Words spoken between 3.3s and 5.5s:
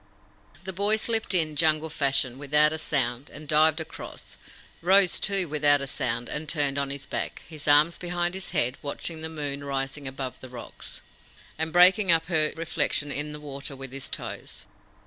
dived across; rose, too,